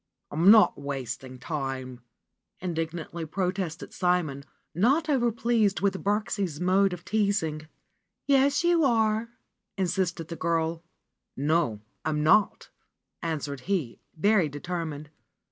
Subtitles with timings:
[0.31, 2.01] 98 RENUNCIATION OF FRA SIMONETTA not wasting time
[2.59, 4.43] indignantly protested Simon,
[4.73, 7.67] not overpleased with Birksie's mode of teasing.
[8.27, 9.29] ^'Yes, you are
[9.77, 10.83] insisted the girl.
[11.37, 12.71] ^'No, I'm not!"
[13.21, 15.11] answered he, very determined.